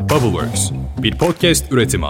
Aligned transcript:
Bubbleworks, 0.00 0.70
bir 1.02 1.18
podcast 1.18 1.72
üretimi. 1.72 2.06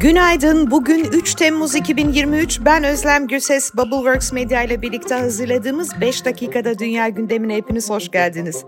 Günaydın. 0.00 0.70
Bugün 0.70 1.04
3 1.04 1.34
Temmuz 1.34 1.74
2023. 1.74 2.60
Ben 2.64 2.84
Özlem 2.84 3.26
Gürses. 3.26 3.74
Bubbleworks 3.74 4.32
Medya 4.32 4.62
ile 4.62 4.82
birlikte 4.82 5.14
hazırladığımız 5.14 6.00
5 6.00 6.24
dakikada 6.24 6.78
dünya 6.78 7.08
gündemine 7.08 7.56
hepiniz 7.56 7.90
hoş 7.90 8.10
geldiniz. 8.10 8.64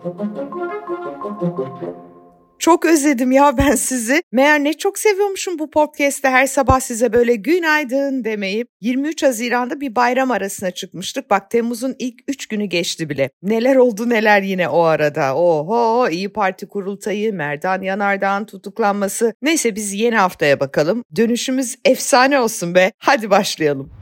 Çok 2.61 2.87
özledim 2.87 3.33
ya 3.33 3.59
ben 3.59 3.75
sizi. 3.75 4.23
Meğer 4.33 4.65
ne 4.65 4.73
çok 4.73 4.99
seviyormuşum 4.99 5.59
bu 5.59 5.71
podcast'te 5.71 6.29
her 6.29 6.47
sabah 6.47 6.81
size 6.81 7.13
böyle 7.13 7.35
günaydın 7.35 8.25
demeyip 8.25 8.69
23 8.81 9.23
Haziran'da 9.23 9.81
bir 9.81 9.95
bayram 9.95 10.31
arasına 10.31 10.71
çıkmıştık. 10.71 11.31
Bak 11.31 11.51
Temmuz'un 11.51 11.97
ilk 11.99 12.15
3 12.29 12.47
günü 12.47 12.65
geçti 12.65 13.09
bile. 13.09 13.31
Neler 13.43 13.77
oldu 13.77 14.09
neler 14.09 14.43
yine 14.43 14.69
o 14.69 14.83
arada. 14.83 15.37
Oho 15.37 16.09
İyi 16.09 16.33
Parti 16.33 16.69
kurultayı, 16.69 17.35
Merdan 17.35 17.83
Yanardağ'ın 17.83 18.45
tutuklanması. 18.45 19.35
Neyse 19.43 19.77
biz 19.77 19.95
yeni 19.95 20.17
haftaya 20.17 20.61
bakalım. 20.61 21.05
Dönüşümüz 21.17 21.77
efsane 21.85 22.41
olsun 22.41 22.75
be. 22.75 22.93
Hadi 22.99 23.31
başlayalım. 23.31 24.00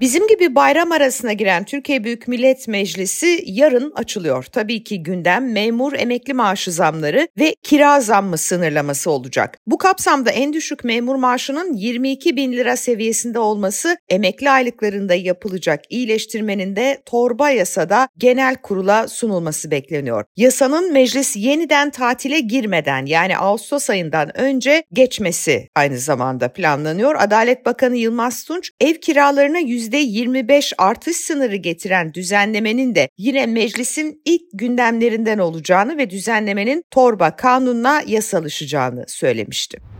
Bizim 0.00 0.28
gibi 0.28 0.54
bayram 0.54 0.92
arasına 0.92 1.32
giren 1.32 1.64
Türkiye 1.64 2.04
Büyük 2.04 2.28
Millet 2.28 2.68
Meclisi 2.68 3.42
yarın 3.46 3.92
açılıyor. 3.94 4.44
Tabii 4.44 4.84
ki 4.84 5.02
gündem 5.02 5.52
memur 5.52 5.92
emekli 5.92 6.34
maaşı 6.34 6.72
zamları 6.72 7.28
ve 7.38 7.54
kira 7.62 8.00
zammı 8.00 8.38
sınırlaması 8.38 9.10
olacak. 9.10 9.58
Bu 9.66 9.78
kapsamda 9.78 10.30
en 10.30 10.52
düşük 10.52 10.84
memur 10.84 11.14
maaşının 11.14 11.72
22 11.72 12.36
bin 12.36 12.52
lira 12.52 12.76
seviyesinde 12.76 13.38
olması 13.38 13.96
emekli 14.08 14.50
aylıklarında 14.50 15.14
yapılacak 15.14 15.80
iyileştirmenin 15.90 16.76
de 16.76 17.02
torba 17.06 17.50
yasada 17.50 18.08
genel 18.18 18.56
kurula 18.56 19.08
sunulması 19.08 19.70
bekleniyor. 19.70 20.24
Yasanın 20.36 20.92
meclis 20.92 21.36
yeniden 21.36 21.90
tatile 21.90 22.40
girmeden 22.40 23.06
yani 23.06 23.38
Ağustos 23.38 23.90
ayından 23.90 24.38
önce 24.40 24.82
geçmesi 24.92 25.68
aynı 25.74 25.98
zamanda 25.98 26.52
planlanıyor. 26.52 27.14
Adalet 27.18 27.66
Bakanı 27.66 27.96
Yılmaz 27.96 28.44
Tunç 28.44 28.70
ev 28.80 28.94
kiralarına 28.94 29.60
%25 29.92 30.72
artış 30.78 31.16
sınırı 31.16 31.56
getiren 31.56 32.14
düzenlemenin 32.14 32.94
de 32.94 33.08
yine 33.18 33.46
meclisin 33.46 34.22
ilk 34.24 34.42
gündemlerinden 34.52 35.38
olacağını 35.38 35.98
ve 35.98 36.10
düzenlemenin 36.10 36.84
torba 36.90 37.36
kanunla 37.36 38.02
yasalışacağını 38.06 39.04
söylemişti. 39.08 39.95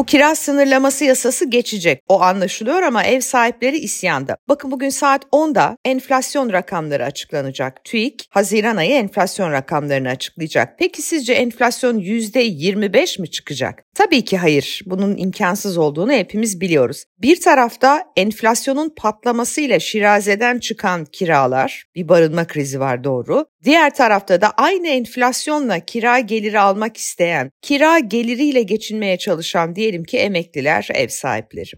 Bu 0.00 0.04
kira 0.04 0.34
sınırlaması 0.34 1.04
yasası 1.04 1.50
geçecek. 1.50 2.02
O 2.08 2.20
anlaşılıyor 2.20 2.82
ama 2.82 3.04
ev 3.04 3.20
sahipleri 3.20 3.78
isyanda. 3.78 4.36
Bakın 4.48 4.70
bugün 4.70 4.88
saat 4.88 5.24
10'da 5.24 5.76
enflasyon 5.84 6.52
rakamları 6.52 7.04
açıklanacak. 7.04 7.84
TÜİK 7.84 8.26
Haziran 8.30 8.76
ayı 8.76 8.90
enflasyon 8.90 9.52
rakamlarını 9.52 10.08
açıklayacak. 10.08 10.78
Peki 10.78 11.02
sizce 11.02 11.32
enflasyon 11.32 11.98
%25 11.98 13.20
mi 13.20 13.30
çıkacak? 13.30 13.84
Tabii 13.94 14.24
ki 14.24 14.38
hayır. 14.38 14.82
Bunun 14.86 15.16
imkansız 15.16 15.78
olduğunu 15.78 16.12
hepimiz 16.12 16.60
biliyoruz. 16.60 17.04
Bir 17.18 17.40
tarafta 17.40 18.04
enflasyonun 18.16 18.92
patlamasıyla 18.96 19.78
şirazeden 19.78 20.58
çıkan 20.58 21.04
kiralar, 21.04 21.84
bir 21.94 22.08
barınma 22.08 22.46
krizi 22.46 22.80
var 22.80 23.04
doğru. 23.04 23.46
Diğer 23.64 23.94
tarafta 23.94 24.40
da 24.40 24.50
aynı 24.50 24.88
enflasyonla 24.88 25.80
kira 25.80 26.18
geliri 26.20 26.60
almak 26.60 26.96
isteyen, 26.96 27.50
kira 27.62 27.98
geliriyle 27.98 28.62
geçinmeye 28.62 29.18
çalışan 29.18 29.76
diyelim 29.90 30.04
ki 30.04 30.18
emekliler, 30.18 30.88
ev 30.94 31.08
sahipleri. 31.08 31.70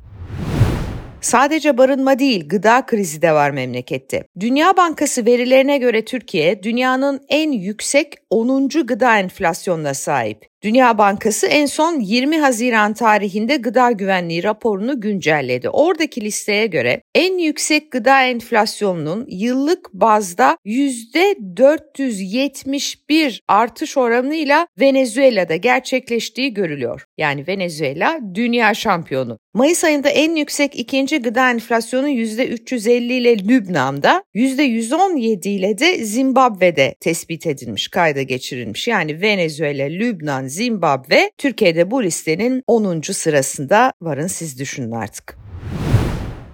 Sadece 1.21 1.79
barınma 1.79 2.19
değil, 2.19 2.49
gıda 2.49 2.87
krizi 2.87 3.23
de 3.23 3.33
var 3.33 3.51
memlekette. 3.51 4.25
Dünya 4.41 4.77
Bankası 4.77 5.27
verilerine 5.27 5.79
göre 5.79 6.05
Türkiye 6.05 6.63
dünyanın 6.63 7.21
en 7.29 7.53
yüksek 7.53 8.15
10. 8.31 8.69
gıda 8.69 9.19
enflasyonuna 9.19 9.95
sahip. 9.95 10.52
Dünya 10.63 10.99
Bankası 10.99 11.47
en 11.47 11.67
son 11.67 12.01
20 12.01 12.39
Haziran 12.39 12.95
tarihinde 12.95 13.57
gıda 13.57 13.91
güvenliği 13.91 14.45
raporunu 14.45 15.01
güncelledi. 15.01 15.69
Oradaki 15.69 16.21
listeye 16.21 16.67
göre 16.67 17.03
en 17.15 17.39
yüksek 17.39 17.93
gıda 17.93 18.23
enflasyonunun 18.23 19.27
yıllık 19.29 19.93
bazda 19.93 20.57
%471 20.67 23.41
artış 23.49 23.97
oranıyla 23.97 24.67
Venezuela'da 24.81 25.57
gerçekleştiği 25.57 26.55
görülüyor. 26.55 27.05
Yani 27.19 27.47
Venezuela 27.47 28.19
dünya 28.35 28.75
şampiyonu. 28.75 29.39
Mayıs 29.55 29.85
ayında 29.85 30.09
en 30.09 30.35
yüksek 30.35 30.77
ikinci 30.77 31.19
gıda 31.19 31.51
enflasyonu 31.51 32.09
%350 32.09 33.13
ile 33.13 33.49
Lübnan'da, 33.49 34.25
%117 34.35 35.49
ile 35.49 35.79
de 35.79 36.05
Zimbabwe'de 36.05 36.95
tespit 37.01 37.47
edilmiş, 37.47 37.89
kayda 37.89 38.23
geçirilmiş. 38.23 38.89
Yani 38.89 39.21
Venezuela, 39.21 39.85
Lübnan, 39.85 40.47
Zimbabwe 40.53 41.31
Türkiye'de 41.39 41.91
bu 41.91 42.03
listenin 42.03 42.63
10. 42.67 43.01
sırasında 43.01 43.93
varın 44.03 44.27
siz 44.27 44.59
düşünün 44.59 44.91
artık. 44.91 45.42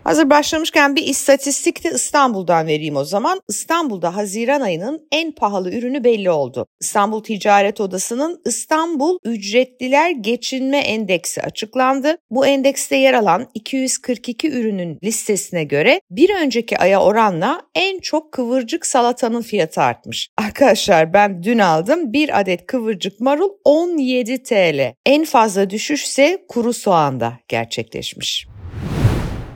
Hazır 0.09 0.31
başlamışken 0.31 0.97
bir 0.97 1.07
istatistik 1.07 1.85
de 1.85 1.91
İstanbul'dan 1.91 2.67
vereyim 2.67 2.97
o 2.97 3.05
zaman. 3.05 3.41
İstanbul'da 3.49 4.17
Haziran 4.17 4.61
ayının 4.61 5.07
en 5.13 5.33
pahalı 5.33 5.75
ürünü 5.75 6.05
belli 6.05 6.31
oldu. 6.31 6.67
İstanbul 6.81 7.23
Ticaret 7.23 7.81
Odası'nın 7.81 8.43
İstanbul 8.45 9.19
Ücretliler 9.25 10.11
Geçinme 10.11 10.79
Endeksi 10.79 11.43
açıklandı. 11.43 12.17
Bu 12.31 12.47
endekste 12.47 12.97
yer 12.97 13.15
alan 13.15 13.47
242 13.55 14.51
ürünün 14.51 14.99
listesine 15.05 15.65
göre 15.65 16.01
bir 16.11 16.31
önceki 16.35 16.79
aya 16.79 17.03
oranla 17.03 17.63
en 17.75 17.99
çok 18.01 18.33
kıvırcık 18.33 18.87
salatanın 18.87 19.43
fiyatı 19.43 19.81
artmış. 19.81 20.29
Arkadaşlar 20.37 21.13
ben 21.13 21.43
dün 21.43 21.59
aldım 21.59 22.13
bir 22.13 22.41
adet 22.41 22.67
kıvırcık 22.67 23.21
marul 23.21 23.51
17 23.65 24.43
TL. 24.43 24.95
En 25.07 25.25
fazla 25.25 25.71
düşüş 25.71 26.05
ise 26.05 26.45
kuru 26.49 26.73
soğanda 26.73 27.33
gerçekleşmiş. 27.49 28.47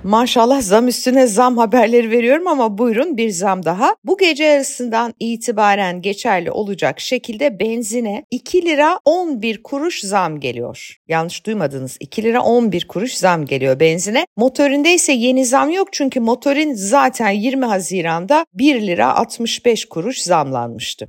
Maşallah 0.05 0.63
zam 0.63 0.89
üstüne 0.89 1.27
zam 1.27 1.59
haberleri 1.59 2.11
veriyorum 2.11 2.49
ama 2.49 2.79
buyurun 2.79 3.17
bir 3.17 3.31
zam 3.31 3.65
daha. 3.65 3.97
Bu 4.05 4.19
gece 4.19 4.45
yarısından 4.45 5.15
itibaren 5.21 6.03
geçerli 6.03 6.51
olacak 6.51 7.01
şekilde 7.01 7.61
benzine 7.61 8.25
2 8.31 8.65
lira 8.65 9.01
11 9.05 9.63
kuruş 9.63 10.01
zam 10.01 10.41
geliyor. 10.41 10.97
Yanlış 11.09 11.47
duymadınız 11.47 11.97
2 12.01 12.23
lira 12.23 12.43
11 12.43 12.89
kuruş 12.89 13.15
zam 13.15 13.47
geliyor 13.47 13.81
benzine. 13.81 14.27
Motorinde 14.37 14.95
ise 14.95 15.13
yeni 15.13 15.45
zam 15.45 15.71
yok 15.71 15.89
çünkü 15.93 16.21
motorin 16.21 16.75
zaten 16.75 17.31
20 17.31 17.65
Haziran'da 17.65 18.47
1 18.55 18.87
lira 18.87 19.15
65 19.15 19.85
kuruş 19.85 20.23
zamlanmıştı. 20.23 21.09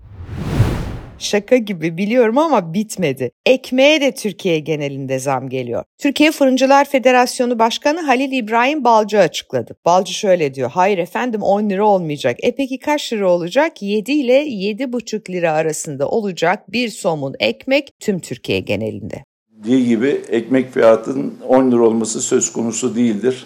Şaka 1.24 1.58
gibi 1.58 1.98
biliyorum 1.98 2.38
ama 2.38 2.74
bitmedi. 2.74 3.32
Ekmeğe 3.46 4.02
de 4.02 4.12
Türkiye 4.12 4.60
genelinde 4.60 5.20
zam 5.20 5.50
geliyor. 5.50 5.84
Türkiye 5.98 6.32
Fırıncılar 6.32 6.86
Federasyonu 6.86 7.60
Başkanı 7.60 8.02
Halil 8.02 8.32
İbrahim 8.32 8.84
Balcı 8.84 9.20
açıkladı. 9.20 9.76
Balcı 9.86 10.14
şöyle 10.14 10.54
diyor. 10.54 10.70
Hayır 10.74 10.98
efendim 10.98 11.42
10 11.42 11.70
lira 11.70 11.86
olmayacak. 11.86 12.38
E 12.44 12.56
peki 12.56 12.80
kaç 12.80 13.14
lira 13.14 13.32
olacak? 13.32 13.82
7 13.82 14.12
ile 14.12 14.46
7,5 14.46 15.32
lira 15.32 15.52
arasında 15.52 16.10
olacak 16.10 16.72
bir 16.72 16.90
somun 16.90 17.36
ekmek 17.40 17.92
tüm 18.00 18.20
Türkiye 18.20 18.60
genelinde. 18.60 19.24
Diye 19.64 19.82
gibi 19.82 20.22
ekmek 20.30 20.74
fiyatının 20.74 21.34
10 21.48 21.72
lira 21.72 21.82
olması 21.82 22.22
söz 22.22 22.54
konusu 22.54 22.96
değildir. 22.96 23.46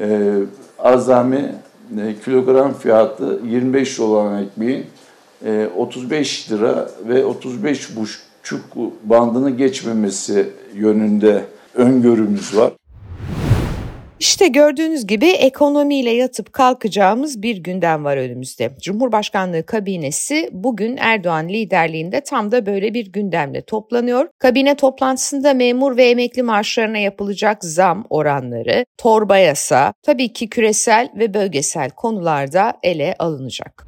Ee, 0.00 0.32
azami 0.78 1.54
e, 2.00 2.14
kilogram 2.24 2.74
fiyatı 2.74 3.40
25 3.46 4.00
olan 4.00 4.42
ekmeğin 4.42 4.86
35 5.76 6.50
e, 6.50 6.54
lira 6.54 6.90
ve 7.08 7.24
35 7.24 7.96
buçuk 7.96 8.76
bandını 9.04 9.50
geçmemesi 9.50 10.46
yönünde 10.74 11.44
öngörümüz 11.74 12.56
var. 12.56 12.72
İşte 14.20 14.48
gördüğünüz 14.48 15.06
gibi 15.06 15.26
ekonomiyle 15.26 16.10
yatıp 16.10 16.52
kalkacağımız 16.52 17.42
bir 17.42 17.56
gündem 17.56 18.04
var 18.04 18.16
önümüzde. 18.16 18.70
Cumhurbaşkanlığı 18.82 19.66
kabinesi 19.66 20.50
bugün 20.52 20.96
Erdoğan 20.96 21.48
liderliğinde 21.48 22.20
tam 22.20 22.52
da 22.52 22.66
böyle 22.66 22.94
bir 22.94 23.12
gündemle 23.12 23.62
toplanıyor. 23.62 24.28
Kabine 24.38 24.74
toplantısında 24.74 25.54
memur 25.54 25.96
ve 25.96 26.04
emekli 26.04 26.42
maaşlarına 26.42 26.98
yapılacak 26.98 27.64
zam 27.64 28.04
oranları, 28.10 28.84
torba 28.96 29.38
yasa, 29.38 29.92
tabii 30.02 30.32
ki 30.32 30.48
küresel 30.48 31.08
ve 31.18 31.34
bölgesel 31.34 31.90
konularda 31.90 32.74
ele 32.82 33.14
alınacak. 33.18 33.87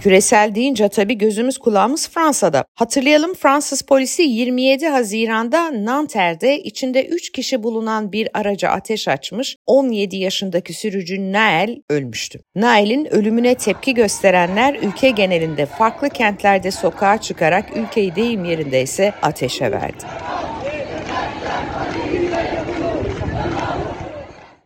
Küresel 0.00 0.54
deyince 0.54 0.88
tabii 0.88 1.18
gözümüz 1.18 1.58
kulağımız 1.58 2.08
Fransa'da. 2.08 2.64
Hatırlayalım 2.74 3.34
Fransız 3.34 3.82
polisi 3.82 4.22
27 4.22 4.86
Haziran'da 4.86 5.84
Nanter'de 5.84 6.62
içinde 6.62 7.06
3 7.06 7.32
kişi 7.32 7.62
bulunan 7.62 8.12
bir 8.12 8.28
araca 8.34 8.68
ateş 8.68 9.08
açmış. 9.08 9.56
17 9.66 10.16
yaşındaki 10.16 10.72
sürücü 10.72 11.32
Nael 11.32 11.76
ölmüştü. 11.90 12.40
Nael'in 12.54 13.04
ölümüne 13.14 13.54
tepki 13.54 13.94
gösterenler 13.94 14.74
ülke 14.74 15.10
genelinde 15.10 15.66
farklı 15.66 16.08
kentlerde 16.08 16.70
sokağa 16.70 17.20
çıkarak 17.20 17.76
ülkeyi 17.76 18.16
deyim 18.16 18.44
yerinde 18.44 18.82
ise 18.82 19.12
ateşe 19.22 19.72
verdi. 19.72 20.04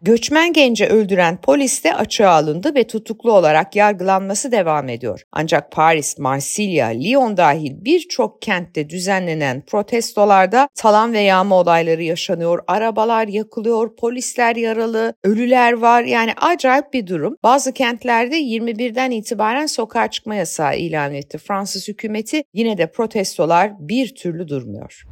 Göçmen 0.02 0.52
genci 0.52 0.86
öldüren 0.86 1.40
polis 1.40 1.84
de 1.84 1.94
açığa 1.94 2.30
alındı 2.30 2.74
ve 2.74 2.86
tutuklu 2.86 3.32
olarak 3.32 3.76
yargılanması 3.76 4.52
devam 4.52 4.88
ediyor. 4.88 5.22
Ancak 5.32 5.72
Paris, 5.72 6.18
Marsilya, 6.18 6.86
Lyon 6.86 7.36
dahil 7.36 7.72
birçok 7.84 8.42
kentte 8.42 8.90
düzenlenen 8.90 9.62
protestolarda 9.66 10.68
talan 10.74 11.12
ve 11.12 11.20
yağma 11.20 11.56
olayları 11.56 12.02
yaşanıyor. 12.02 12.60
Arabalar 12.66 13.28
yakılıyor, 13.28 13.96
polisler 13.96 14.56
yaralı, 14.56 15.14
ölüler 15.24 15.72
var. 15.72 16.04
Yani 16.04 16.32
acayip 16.36 16.92
bir 16.92 17.06
durum. 17.06 17.36
Bazı 17.42 17.72
kentlerde 17.72 18.40
21'den 18.40 19.10
itibaren 19.10 19.66
sokağa 19.66 20.10
çıkma 20.10 20.34
yasağı 20.34 20.76
ilan 20.76 21.14
etti. 21.14 21.38
Fransız 21.38 21.88
hükümeti 21.88 22.42
yine 22.54 22.78
de 22.78 22.92
protestolar 22.92 23.72
bir 23.78 24.14
türlü 24.14 24.48
durmuyor. 24.48 25.04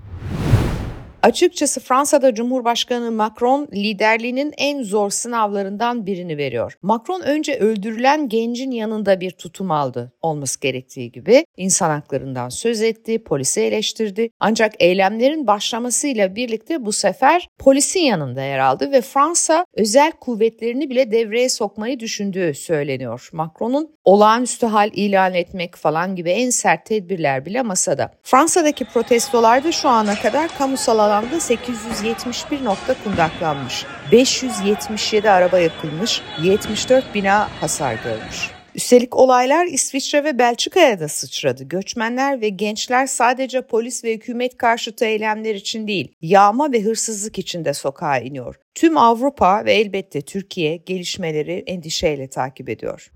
Açıkçası 1.23 1.81
Fransa'da 1.81 2.35
Cumhurbaşkanı 2.35 3.13
Macron 3.13 3.69
liderliğinin 3.75 4.55
en 4.59 4.83
zor 4.83 5.11
sınavlarından 5.11 6.07
birini 6.07 6.37
veriyor. 6.37 6.79
Macron 6.83 7.21
önce 7.21 7.59
öldürülen 7.59 8.29
gencin 8.29 8.71
yanında 8.71 9.21
bir 9.21 9.31
tutum 9.31 9.71
aldı 9.71 10.13
olması 10.23 10.61
gerektiği 10.61 11.13
gibi. 11.13 11.45
insan 11.57 11.91
haklarından 11.91 12.49
söz 12.49 12.83
etti, 12.83 13.25
polisi 13.25 13.61
eleştirdi. 13.61 14.31
Ancak 14.41 14.73
eylemlerin 14.79 15.47
başlamasıyla 15.47 16.37
birlikte 16.37 16.85
bu 16.85 16.93
sefer 16.93 17.49
polisin 17.59 18.01
yanında 18.01 18.43
yer 18.43 18.59
aldı 18.59 18.93
ve 18.93 19.01
Fransa 19.01 19.67
özel 19.75 20.13
kuvvetlerini 20.13 20.91
bile 20.91 21.11
devreye 21.11 21.49
sokmayı 21.49 22.01
düşündüğü 22.01 22.55
söyleniyor. 22.55 23.29
Macron'un 23.33 23.91
olağanüstü 24.05 24.67
hal 24.67 24.91
ilan 24.93 25.35
etmek 25.35 25.77
falan 25.77 26.17
gibi 26.17 26.31
en 26.31 26.51
sert 26.51 26.87
tedbirler 26.87 27.47
bile 27.47 27.63
masada. 27.63 28.13
Fransa'daki 28.23 28.85
protestolarda 28.85 29.73
şu 29.73 29.89
ana 29.89 30.15
kadar 30.15 30.49
kamusal 30.59 31.08
alanda 31.09 31.41
871 31.41 32.65
nokta 32.65 32.95
kundaklanmış. 33.05 33.87
577 34.13 35.31
araba 35.31 35.59
yakılmış, 35.59 36.23
74 36.43 37.15
bina 37.15 37.49
hasar 37.61 37.95
görmüş. 38.05 38.51
Üstelik 38.75 39.17
olaylar 39.17 39.67
İsviçre 39.67 40.25
ve 40.25 40.39
Belçika'ya 40.39 41.01
da 41.01 41.09
sıçradı. 41.09 41.65
Göçmenler 41.65 42.41
ve 42.41 42.49
gençler 42.49 43.07
sadece 43.07 43.63
polis 43.63 44.05
ve 44.05 44.15
hükümet 44.15 44.57
karşıtı 44.57 45.05
eylemler 45.05 45.55
için 45.55 45.89
değil, 45.89 46.13
yağma 46.23 46.73
ve 46.73 46.83
hırsızlık 46.83 47.39
için 47.39 47.65
de 47.65 47.75
sokağa 47.75 48.19
iniyor. 48.19 48.55
Tüm 48.75 48.97
Avrupa 48.97 49.65
ve 49.65 49.73
elbette 49.73 50.23
Türkiye 50.23 50.77
gelişmeleri 50.77 51.65
endişeyle 51.67 52.31
takip 52.31 52.69
ediyor. 52.69 53.11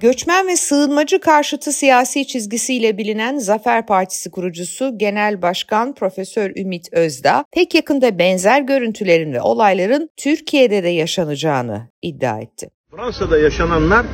Göçmen 0.00 0.46
ve 0.46 0.56
sığınmacı 0.56 1.20
karşıtı 1.20 1.72
siyasi 1.72 2.26
çizgisiyle 2.26 2.98
bilinen 2.98 3.38
Zafer 3.38 3.86
Partisi 3.86 4.30
kurucusu 4.30 4.98
Genel 4.98 5.42
Başkan 5.42 5.94
Profesör 5.94 6.56
Ümit 6.56 6.92
Özdağ, 6.92 7.44
pek 7.52 7.74
yakında 7.74 8.18
benzer 8.18 8.60
görüntülerin 8.60 9.32
ve 9.32 9.40
olayların 9.40 10.10
Türkiye'de 10.16 10.82
de 10.82 10.88
yaşanacağını 10.88 11.88
iddia 12.02 12.40
etti. 12.40 12.70
Fransa'da 12.90 13.38
yaşananlar 13.38 14.06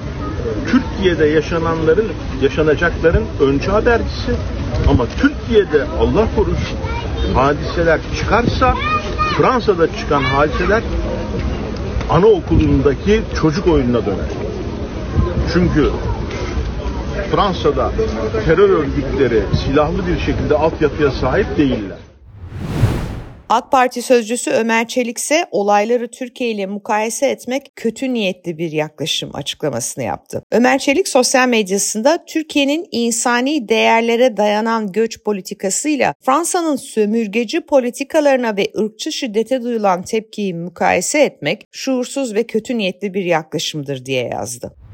Türkiye'de 0.71 1.27
yaşananların, 1.27 2.13
yaşanacakların 2.43 3.25
önce 3.41 3.71
habercisi 3.71 4.33
ama 4.89 5.07
Türkiye'de 5.21 5.85
Allah 5.85 6.29
korusun 6.37 6.79
hadiseler 7.35 8.01
çıkarsa 8.19 8.75
Fransa'da 9.39 9.97
çıkan 9.97 10.23
hadiseler 10.23 10.83
anaokulundaki 12.11 13.23
çocuk 13.41 13.67
oyununa 13.69 14.07
döner. 14.07 14.56
Çünkü 15.53 15.91
Fransa'da 17.31 17.93
terör 18.45 18.71
örgütleri 18.71 19.43
silahlı 19.65 20.07
bir 20.07 20.19
şekilde 20.19 20.55
altyapıya 20.55 21.11
sahip 21.11 21.57
değiller. 21.57 21.99
AK 23.49 23.73
Parti 23.73 24.03
sözcüsü 24.03 24.51
Ömer 24.51 24.89
Çelik 24.89 25.19
ise 25.19 25.45
olayları 25.51 26.11
Türkiye 26.11 26.51
ile 26.51 26.67
mukayese 26.67 27.27
etmek 27.27 27.73
kötü 27.77 28.15
niyetli 28.15 28.59
bir 28.59 28.73
yaklaşım 28.73 29.31
açıklamasını 29.35 30.05
yaptı. 30.05 30.43
Ömer 30.53 30.79
Çelik 30.79 31.09
sosyal 31.09 31.49
medyasında 31.49 32.25
Türkiye'nin 32.25 32.89
insani 32.91 33.69
değerlere 33.69 34.37
dayanan 34.37 34.93
göç 34.93 35.23
politikasıyla 35.25 36.15
Fransa'nın 36.21 36.77
sömürgeci 36.77 37.61
politikalarına 37.61 38.57
ve 38.57 38.67
ırkçı 38.79 39.13
şiddete 39.13 39.63
duyulan 39.63 40.03
tepkiyi 40.03 40.55
mukayese 40.55 41.19
etmek 41.19 41.67
şuursuz 41.73 42.35
ve 42.35 42.43
kötü 42.43 42.79
niyetli 42.79 43.15
bir 43.15 43.25
yaklaşımdır 43.25 44.05
diye 44.05 44.29
yazdı. 44.29 44.86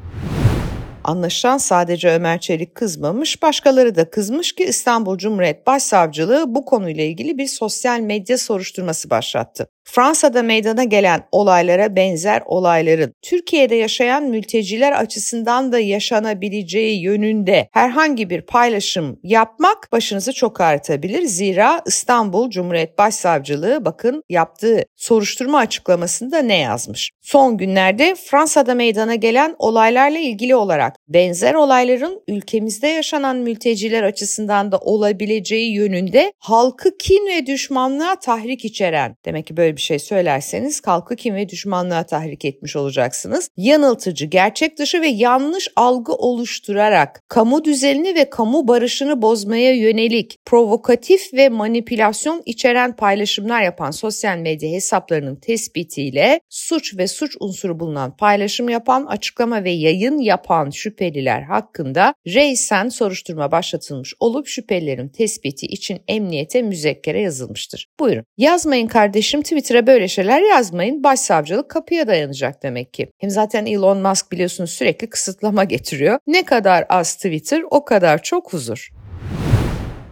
Anlaşılan 1.05 1.59
sadece 1.59 2.11
Ömer 2.11 2.41
Çelik 2.41 2.75
kızmamış, 2.75 3.43
başkaları 3.43 3.95
da 3.95 4.11
kızmış 4.11 4.53
ki 4.53 4.65
İstanbul 4.65 5.19
Cumhuriyet 5.19 5.67
Başsavcılığı 5.67 6.55
bu 6.55 6.65
konuyla 6.65 7.05
ilgili 7.05 7.39
bir 7.39 7.47
sosyal 7.47 8.01
medya 8.01 8.39
soruşturması 8.39 9.11
başlattı. 9.11 9.69
Fransa'da 9.85 10.43
meydana 10.43 10.85
gelen 10.85 11.23
olaylara 11.33 11.97
benzer 11.97 12.43
olayların 12.47 13.15
Türkiye'de 13.23 13.75
yaşayan 13.75 14.23
mülteciler 14.25 14.93
açısından 14.93 15.73
da 15.73 15.79
yaşanabileceği 15.79 17.03
yönünde 17.03 17.69
herhangi 17.73 18.31
bir 18.31 18.43
paylaşım 18.43 19.21
yapmak 19.23 19.93
başınızı 19.93 20.33
çok 20.33 20.61
ağrıtabilir. 20.61 21.23
Zira 21.23 21.83
İstanbul 21.87 22.51
Cumhuriyet 22.51 22.99
Başsavcılığı 22.99 23.85
bakın 23.85 24.23
yaptığı 24.29 24.85
soruşturma 24.97 25.59
açıklamasında 25.59 26.39
ne 26.39 26.59
yazmış? 26.59 27.11
Son 27.21 27.57
günlerde 27.57 28.15
Fransa'da 28.15 28.75
meydana 28.75 29.15
gelen 29.15 29.55
olaylarla 29.59 30.19
ilgili 30.19 30.55
olarak 30.55 30.97
benzer 31.09 31.55
olayların 31.55 32.23
ülkemizde 32.29 32.89
yaşanan 32.89 33.37
mülteciler 33.37 34.03
açısından 34.03 34.73
da 34.73 34.79
olabileceği 34.79 35.75
yönünde 35.75 36.33
halkı 36.39 36.99
kin 36.99 37.29
ve 37.29 37.47
düşmanlığa 37.47 38.17
tahrik 38.17 38.65
içeren 38.65 39.17
demek 39.25 39.47
ki 39.47 39.57
böyle 39.57 39.72
böyle 39.73 39.77
bir 39.77 39.83
şey 39.83 39.99
söylerseniz 39.99 40.81
kalkı 40.81 41.17
kim 41.17 41.35
ve 41.35 41.49
düşmanlığa 41.49 42.03
tahrik 42.03 42.45
etmiş 42.45 42.77
olacaksınız. 42.77 43.49
Yanıltıcı, 43.57 44.27
gerçek 44.27 44.79
dışı 44.79 45.01
ve 45.01 45.09
yanlış 45.09 45.69
algı 45.77 46.13
oluşturarak 46.13 47.21
kamu 47.29 47.65
düzenini 47.65 48.15
ve 48.15 48.31
kamu 48.31 48.69
barışını 48.69 49.23
bozmaya 49.23 49.75
yönelik 49.75 50.39
provokatif 50.47 51.35
ve 51.35 51.49
manipülasyon 51.49 52.43
içeren 52.47 52.97
paylaşımlar 52.97 53.63
yapan 53.63 53.91
sosyal 53.91 54.39
medya 54.39 54.71
hesaplarının 54.71 55.37
tespitiyle 55.37 56.41
suç 56.49 56.97
ve 56.99 57.09
suç 57.09 57.37
unsuru 57.41 57.81
bulunan 57.81 58.17
paylaşım 58.17 58.69
yapan, 58.69 59.07
açıklama 59.07 59.65
ve 59.65 59.71
yayın 59.71 60.19
yapan 60.19 60.71
şüpheliler 60.71 61.43
hakkında 61.43 62.15
reisen 62.27 62.89
soruşturma 62.89 63.53
başlatılmış 63.53 64.15
olup 64.21 64.47
şüphelilerin 64.47 65.09
tespiti 65.09 65.67
için 65.67 66.01
emniyete 66.09 66.63
müzekkere 66.63 67.21
yazılmıştır. 67.21 67.89
Buyurun. 68.01 68.25
Yazmayın 68.39 68.87
kardeşim 68.87 69.43
Twitter 69.43 69.62
Twitter'a 69.63 69.87
böyle 69.87 70.09
şeyler 70.09 70.41
yazmayın. 70.41 71.03
Başsavcılık 71.03 71.69
kapıya 71.69 72.07
dayanacak 72.07 72.63
demek 72.63 72.95
ki. 72.95 73.13
Hem 73.19 73.31
zaten 73.31 73.67
Elon 73.67 73.99
Musk 73.99 74.33
biliyorsunuz 74.33 74.71
sürekli 74.71 75.11
kısıtlama 75.11 75.65
getiriyor. 75.65 76.19
Ne 76.27 76.45
kadar 76.45 76.87
az 76.89 77.15
Twitter 77.15 77.63
o 77.71 77.85
kadar 77.85 78.23
çok 78.23 78.53
huzur. 78.53 78.91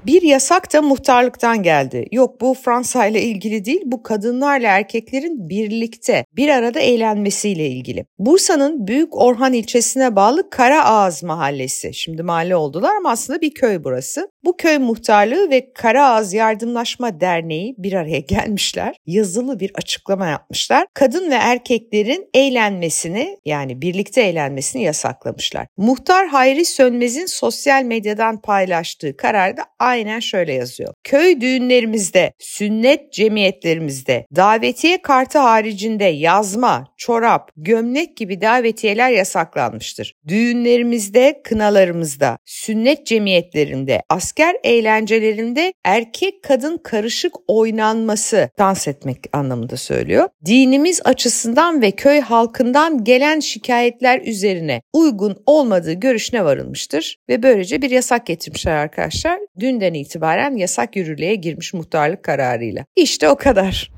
Bir 0.06 0.22
yasak 0.22 0.72
da 0.72 0.82
muhtarlıktan 0.82 1.62
geldi. 1.62 2.06
Yok 2.12 2.40
bu 2.40 2.54
Fransa 2.54 3.06
ile 3.06 3.22
ilgili 3.22 3.64
değil, 3.64 3.80
bu 3.84 4.02
kadınlarla 4.02 4.68
erkeklerin 4.68 5.48
birlikte 5.48 6.24
bir 6.36 6.48
arada 6.48 6.80
eğlenmesiyle 6.80 7.66
ilgili. 7.66 8.06
Bursa'nın 8.18 8.86
Büyük 8.86 9.16
Orhan 9.16 9.52
ilçesine 9.52 10.16
bağlı 10.16 10.50
Karaağız 10.50 11.22
mahallesi. 11.22 11.94
Şimdi 11.94 12.22
mahalle 12.22 12.56
oldular 12.56 12.96
ama 12.96 13.10
aslında 13.10 13.40
bir 13.40 13.54
köy 13.54 13.84
burası. 13.84 14.30
Bu 14.44 14.56
köy 14.56 14.78
muhtarlığı 14.78 15.50
ve 15.50 15.72
Karaağız 15.72 16.32
Yardımlaşma 16.32 17.20
Derneği 17.20 17.74
bir 17.78 17.92
araya 17.92 18.18
gelmişler. 18.28 18.96
Yazılı 19.06 19.60
bir 19.60 19.70
açıklama 19.74 20.26
yapmışlar. 20.26 20.86
Kadın 20.94 21.30
ve 21.30 21.34
erkeklerin 21.34 22.28
eğlenmesini 22.34 23.38
yani 23.44 23.82
birlikte 23.82 24.22
eğlenmesini 24.22 24.82
yasaklamışlar. 24.82 25.66
Muhtar 25.76 26.28
Hayri 26.28 26.64
Sönmez'in 26.64 27.26
sosyal 27.26 27.82
medyadan 27.82 28.40
paylaştığı 28.40 29.16
kararda 29.16 29.64
aynen 29.90 30.20
şöyle 30.20 30.52
yazıyor. 30.52 30.94
Köy 31.04 31.40
düğünlerimizde, 31.40 32.32
sünnet 32.38 33.12
cemiyetlerimizde, 33.12 34.26
davetiye 34.36 35.02
kartı 35.02 35.38
haricinde 35.38 36.04
yazma, 36.04 36.94
çorap, 36.96 37.50
gömlek 37.56 38.16
gibi 38.16 38.40
davetiyeler 38.40 39.10
yasaklanmıştır. 39.10 40.14
Düğünlerimizde, 40.28 41.40
kınalarımızda, 41.44 42.38
sünnet 42.44 43.06
cemiyetlerinde, 43.06 44.02
asker 44.08 44.56
eğlencelerinde 44.64 45.72
erkek 45.84 46.42
kadın 46.42 46.78
karışık 46.84 47.34
oynanması, 47.48 48.50
dans 48.58 48.88
etmek 48.88 49.18
anlamında 49.32 49.76
söylüyor. 49.76 50.28
Dinimiz 50.46 51.00
açısından 51.04 51.82
ve 51.82 51.90
köy 51.90 52.20
halkından 52.20 53.04
gelen 53.04 53.40
şikayetler 53.40 54.20
üzerine 54.20 54.82
uygun 54.92 55.42
olmadığı 55.46 55.92
görüşüne 55.92 56.44
varılmıştır 56.44 57.16
ve 57.28 57.42
böylece 57.42 57.82
bir 57.82 57.90
yasak 57.90 58.26
getirmişler 58.26 58.76
arkadaşlar. 58.76 59.38
Dünden 59.60 59.94
itibaren 59.94 60.56
yasak 60.56 60.96
yürürlüğe 60.96 61.34
girmiş 61.34 61.74
muhtarlık 61.74 62.22
kararıyla. 62.22 62.84
İşte 62.96 63.28
o 63.28 63.36
kadar. 63.36 63.90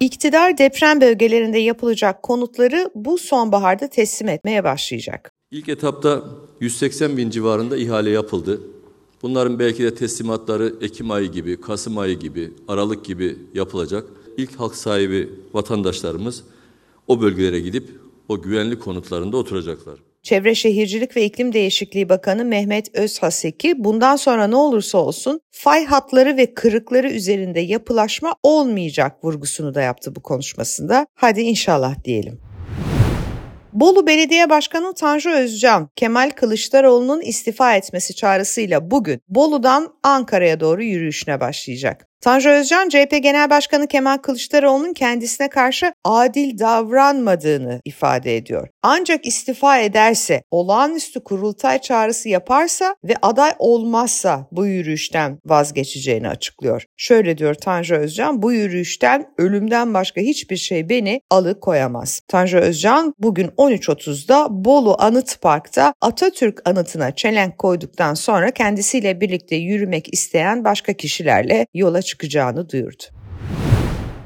İktidar 0.00 0.58
deprem 0.58 1.00
bölgelerinde 1.00 1.58
yapılacak 1.58 2.22
konutları 2.22 2.90
bu 2.94 3.18
sonbaharda 3.18 3.88
teslim 3.88 4.28
etmeye 4.28 4.64
başlayacak. 4.64 5.32
İlk 5.50 5.68
etapta 5.68 6.24
180 6.60 7.16
bin 7.16 7.30
civarında 7.30 7.76
ihale 7.76 8.10
yapıldı. 8.10 8.60
Bunların 9.22 9.58
belki 9.58 9.82
de 9.82 9.94
teslimatları 9.94 10.74
Ekim 10.80 11.10
ayı 11.10 11.32
gibi, 11.32 11.60
Kasım 11.60 11.98
ayı 11.98 12.18
gibi, 12.18 12.50
Aralık 12.68 13.04
gibi 13.04 13.36
yapılacak. 13.54 14.04
ilk 14.36 14.60
hak 14.60 14.74
sahibi 14.74 15.30
vatandaşlarımız 15.54 16.44
o 17.06 17.20
bölgelere 17.20 17.60
gidip 17.60 17.88
o 18.28 18.42
güvenli 18.42 18.78
konutlarında 18.78 19.36
oturacaklar. 19.36 20.07
Çevre 20.22 20.54
Şehircilik 20.54 21.16
ve 21.16 21.24
İklim 21.24 21.52
Değişikliği 21.52 22.08
Bakanı 22.08 22.44
Mehmet 22.44 22.94
Özhaseki 22.94 23.84
bundan 23.84 24.16
sonra 24.16 24.46
ne 24.46 24.56
olursa 24.56 24.98
olsun 24.98 25.40
fay 25.50 25.84
hatları 25.84 26.36
ve 26.36 26.54
kırıkları 26.54 27.10
üzerinde 27.10 27.60
yapılaşma 27.60 28.34
olmayacak 28.42 29.24
vurgusunu 29.24 29.74
da 29.74 29.82
yaptı 29.82 30.16
bu 30.16 30.22
konuşmasında. 30.22 31.06
Hadi 31.14 31.40
inşallah 31.40 32.04
diyelim. 32.04 32.40
Bolu 33.72 34.06
Belediye 34.06 34.50
Başkanı 34.50 34.94
Tanju 34.94 35.30
Özcan, 35.30 35.88
Kemal 35.96 36.30
Kılıçdaroğlu'nun 36.30 37.20
istifa 37.20 37.76
etmesi 37.76 38.14
çağrısıyla 38.14 38.90
bugün 38.90 39.20
Bolu'dan 39.28 39.94
Ankara'ya 40.02 40.60
doğru 40.60 40.82
yürüyüşüne 40.82 41.40
başlayacak. 41.40 42.07
Tanju 42.20 42.50
Özcan, 42.50 42.88
CHP 42.88 43.22
Genel 43.22 43.50
Başkanı 43.50 43.86
Kemal 43.86 44.16
Kılıçdaroğlu'nun 44.16 44.92
kendisine 44.92 45.48
karşı 45.48 45.92
adil 46.04 46.58
davranmadığını 46.58 47.80
ifade 47.84 48.36
ediyor. 48.36 48.68
Ancak 48.82 49.26
istifa 49.26 49.78
ederse, 49.78 50.42
olağanüstü 50.50 51.24
kurultay 51.24 51.78
çağrısı 51.78 52.28
yaparsa 52.28 52.96
ve 53.04 53.14
aday 53.22 53.52
olmazsa 53.58 54.48
bu 54.52 54.66
yürüyüşten 54.66 55.38
vazgeçeceğini 55.46 56.28
açıklıyor. 56.28 56.84
Şöyle 56.96 57.38
diyor 57.38 57.54
Tanju 57.54 57.94
Özcan, 57.94 58.42
bu 58.42 58.52
yürüyüşten 58.52 59.26
ölümden 59.38 59.94
başka 59.94 60.20
hiçbir 60.20 60.56
şey 60.56 60.88
beni 60.88 61.20
alıkoyamaz. 61.30 62.20
Tanju 62.28 62.58
Özcan 62.58 63.14
bugün 63.18 63.46
13.30'da 63.46 64.46
Bolu 64.50 64.96
Anıt 64.98 65.40
Park'ta 65.40 65.94
Atatürk 66.00 66.68
anıtına 66.68 67.14
çelenk 67.14 67.58
koyduktan 67.58 68.14
sonra 68.14 68.50
kendisiyle 68.50 69.20
birlikte 69.20 69.56
yürümek 69.56 70.14
isteyen 70.14 70.64
başka 70.64 70.92
kişilerle 70.92 71.66
yola 71.74 72.02
çıkacağını 72.08 72.68
duyurdu. 72.70 73.02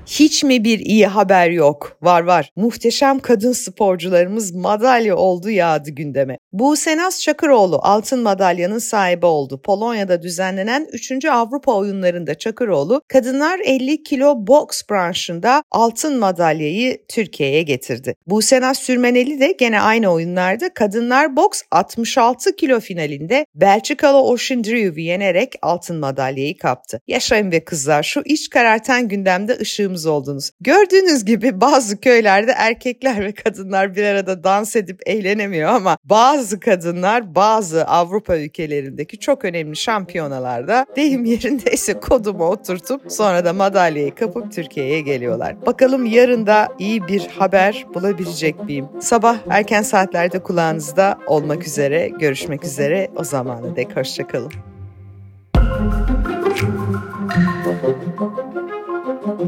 Hiç 0.06 0.44
mi 0.44 0.64
bir 0.64 0.78
iyi 0.78 1.06
haber 1.06 1.50
yok? 1.50 1.96
Var 2.02 2.22
var. 2.22 2.50
Muhteşem 2.56 3.18
kadın 3.18 3.52
sporcularımız 3.52 4.54
madalya 4.54 5.16
oldu 5.16 5.50
yağdı 5.50 5.90
gündeme. 5.90 6.38
Bu 6.52 6.76
Senas 6.76 7.20
Çakıroğlu 7.20 7.80
altın 7.82 8.22
madalyanın 8.22 8.78
sahibi 8.78 9.26
oldu. 9.26 9.60
Polonya'da 9.64 10.22
düzenlenen 10.22 10.88
3. 10.92 11.24
Avrupa 11.24 11.72
oyunlarında 11.72 12.34
Çakıroğlu 12.34 13.02
kadınlar 13.08 13.58
50 13.58 14.02
kilo 14.02 14.34
boks 14.46 14.82
branşında 14.90 15.62
altın 15.70 16.18
madalyayı 16.18 16.98
Türkiye'ye 17.08 17.62
getirdi. 17.62 18.14
Bu 18.26 18.42
Senas 18.42 18.78
Sürmeneli 18.78 19.40
de 19.40 19.56
gene 19.58 19.80
aynı 19.80 20.08
oyunlarda 20.08 20.74
kadınlar 20.74 21.36
boks 21.36 21.62
66 21.70 22.56
kilo 22.56 22.80
finalinde 22.80 23.46
Belçikalı 23.54 24.22
Ocean 24.22 24.64
Drew'u 24.64 25.00
yenerek 25.00 25.52
altın 25.62 25.96
madalyayı 25.96 26.58
kaptı. 26.58 27.00
Yaşayın 27.08 27.52
ve 27.52 27.64
kızlar 27.64 28.02
şu 28.02 28.22
iç 28.24 28.50
karartan 28.50 29.08
gündemde 29.08 29.58
ışığımız 29.60 29.91
tanıklarımız 29.92 30.06
oldunuz. 30.06 30.50
Gördüğünüz 30.60 31.24
gibi 31.24 31.60
bazı 31.60 32.00
köylerde 32.00 32.52
erkekler 32.56 33.24
ve 33.24 33.32
kadınlar 33.32 33.96
bir 33.96 34.04
arada 34.04 34.44
dans 34.44 34.76
edip 34.76 35.00
eğlenemiyor 35.06 35.68
ama 35.70 35.98
bazı 36.04 36.60
kadınlar 36.60 37.34
bazı 37.34 37.84
Avrupa 37.84 38.36
ülkelerindeki 38.36 39.18
çok 39.18 39.44
önemli 39.44 39.76
şampiyonalarda 39.76 40.86
deyim 40.96 41.24
yerindeyse 41.24 42.00
kodumu 42.00 42.44
oturtup 42.44 43.12
sonra 43.12 43.44
da 43.44 43.52
madalyayı 43.52 44.14
kapıp 44.14 44.52
Türkiye'ye 44.52 45.00
geliyorlar. 45.00 45.66
Bakalım 45.66 46.06
yarın 46.06 46.46
da 46.46 46.68
iyi 46.78 47.08
bir 47.08 47.26
haber 47.26 47.86
bulabilecek 47.94 48.64
miyim? 48.64 48.86
Sabah 49.00 49.38
erken 49.50 49.82
saatlerde 49.82 50.38
kulağınızda 50.42 51.18
olmak 51.26 51.66
üzere 51.66 52.08
görüşmek 52.08 52.64
üzere 52.64 53.08
o 53.16 53.24
zamana 53.24 53.76
dek 53.76 53.96
hoşçakalın. 53.96 54.71